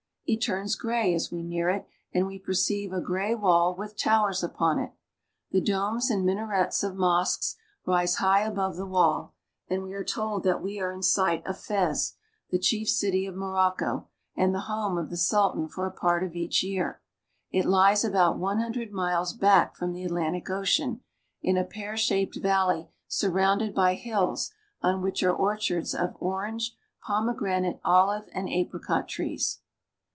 It 0.33 0.37
turns 0.39 0.77
gray 0.77 1.13
as 1.13 1.29
we 1.29 1.43
nea.i: 1.43 1.65
H 1.79 1.83
26 1.83 1.85
AFRICA 1.85 2.15
and 2.17 2.25
we 2.25 2.39
perceive 2.39 2.93
a 2.93 3.01
gray 3.01 3.35
wall 3.35 3.75
with 3.75 3.97
towers 3.97 4.41
upon 4.41 4.79
it. 4.79 4.93
The 5.51 5.59
domes 5.59 6.09
and 6.09 6.25
minarets 6.25 6.83
of 6.85 6.95
mosques 6.95 7.57
rise 7.85 8.15
high 8.15 8.43
above 8.43 8.77
the 8.77 8.85
wall, 8.85 9.33
and 9.67 9.83
we 9.83 9.91
are 9.91 10.05
told 10.05 10.43
that 10.45 10.63
we 10.63 10.79
are 10.79 10.93
in 10.93 11.03
sight 11.03 11.45
of 11.45 11.57
Fez, 11.57 12.13
the 12.49 12.57
chief 12.59 12.87
city 12.87 13.25
of 13.25 13.35
Morocco, 13.35 14.07
and 14.33 14.55
the 14.55 14.61
home 14.69 14.97
of 14.97 15.09
the 15.09 15.17
Sultan 15.17 15.67
for 15.67 15.85
a 15.85 15.91
part 15.91 16.23
of 16.23 16.33
each 16.33 16.63
year. 16.63 17.01
It 17.51 17.65
lies 17.65 18.05
about 18.05 18.37
one 18.37 18.61
hundred 18.61 18.93
miles 18.93 19.33
back 19.33 19.75
from 19.75 19.91
the 19.91 20.05
Atlantic 20.05 20.49
Ocean, 20.49 21.01
in 21.41 21.57
a 21.57 21.65
pear 21.65 21.97
shaped 21.97 22.37
valley 22.37 22.87
surrounded 23.05 23.75
by 23.75 23.95
hills 23.95 24.53
on 24.81 25.01
which 25.01 25.21
are 25.23 25.33
orchards 25.35 25.93
of 25.93 26.15
orange, 26.21 26.73
pomegranate, 27.03 27.81
ohve, 27.83 28.29
and 28.33 28.47
apricot 28.47 29.09
trees. 29.09 29.57